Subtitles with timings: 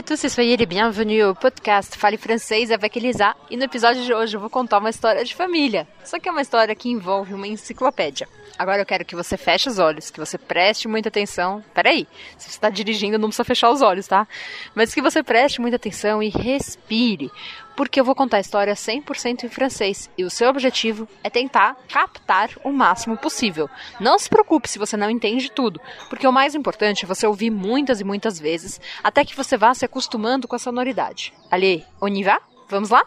[0.00, 3.36] à tous e soyez les bienvenus au podcast Fale Francês avec Elisa.
[3.50, 5.86] E no episódio de hoje eu vou contar uma história de família.
[6.02, 8.26] Só que é uma história que envolve uma enciclopédia.
[8.58, 11.62] Agora eu quero que você feche os olhos, que você preste muita atenção.
[11.74, 12.08] Peraí,
[12.38, 14.26] se você está dirigindo não precisa fechar os olhos, tá?
[14.74, 17.30] Mas que você preste muita atenção e respire.
[17.76, 20.10] Porque eu vou contar a história 100% em francês.
[20.16, 23.68] E o seu objetivo é tentar captar o máximo possível.
[23.98, 25.80] Não se preocupe se você não entende tudo.
[26.08, 28.80] Porque o mais importante é você ouvir muitas e muitas vezes.
[29.02, 31.32] Até que você vá se acostumando com a sonoridade.
[31.50, 32.40] Allez, on y va?
[32.68, 33.02] Vamos lá?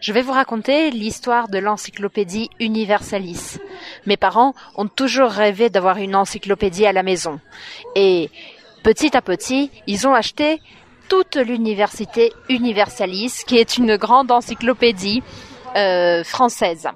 [0.00, 3.58] Je vais vous raconter l'histoire de l'encyclopédie Universalis.
[4.06, 7.40] Mes parents ont toujours rêvé d'avoir une encyclopédie à la maison.
[7.94, 8.30] Et
[8.82, 10.60] petit à petit, ils ont acheté
[11.10, 15.22] toute l'université Universalis, qui est une grande encyclopédie
[15.76, 16.88] euh, française.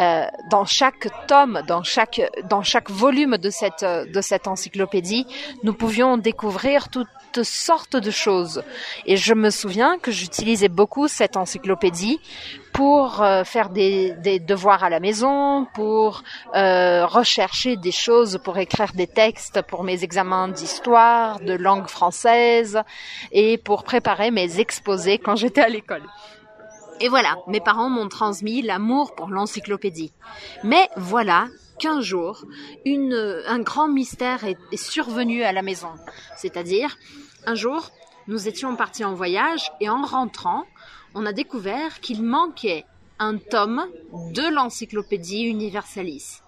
[0.00, 5.26] Euh, dans chaque tome, dans chaque dans chaque volume de cette de cette encyclopédie,
[5.64, 7.08] nous pouvions découvrir toutes
[7.42, 8.62] sortes de choses.
[9.06, 12.20] Et je me souviens que j'utilisais beaucoup cette encyclopédie
[12.78, 16.22] pour euh, faire des, devoirs à la maison, pour
[16.54, 22.80] euh, rechercher des choses, pour écrire des textes pour mes examens d'histoire, de langue française
[23.32, 26.04] et pour préparer mes exposés quand j'étais à l'école.
[27.00, 30.12] Et voilà, mes parents m'ont transmis l'amour pour l'encyclopédie.
[30.62, 31.48] Mais voilà
[31.80, 32.44] qu'un jour,
[32.86, 35.90] un grand mystère est survenu à la maison.
[36.36, 36.96] C'est-à-dire,
[37.44, 37.90] un jour,
[38.28, 40.64] nous étions partis en voyage et en rentrant,
[41.14, 42.84] on a découvert qu'il manquait
[43.18, 43.84] un tome
[44.32, 46.40] de l'encyclopédie Universalis.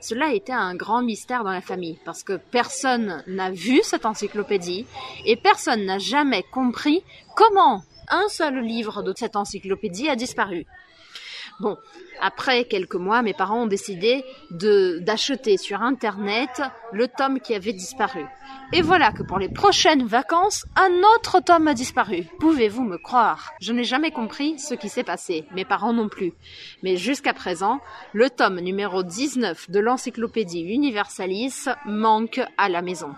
[0.00, 4.86] Cela était un grand mystère dans la famille parce que personne n'a vu cette encyclopédie
[5.24, 7.02] et personne n'a jamais compris
[7.34, 10.66] comment un seul livre de cette encyclopédie a disparu.
[11.60, 11.78] Bon,
[12.20, 18.24] après quelques mois, mes parents ont décidé d'acheter sur internet le tome qui avait disparu.
[18.72, 22.24] Et voilà que pour les prochaines vacances, un autre tome a disparu.
[22.40, 23.52] Pouvez-vous me croire?
[23.60, 26.32] Je n'ai jamais compris ce qui s'est passé, mes parents non plus.
[26.82, 27.80] Mais jusqu'à présent,
[28.12, 33.14] le tome numéro 19 de l'encyclopédie Universalis manque à la maison.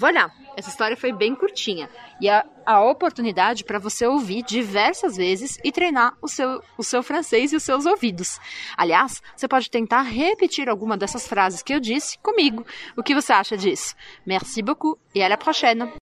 [0.00, 1.86] Voilà, essa história foi bem curtinha
[2.22, 7.02] e é a oportunidade para você ouvir diversas vezes e treinar o seu, o seu
[7.02, 8.40] francês e os seus ouvidos.
[8.78, 12.64] Aliás, você pode tentar repetir alguma dessas frases que eu disse comigo.
[12.96, 13.94] O que você acha disso?
[14.24, 15.92] Merci beaucoup e à la prochaine!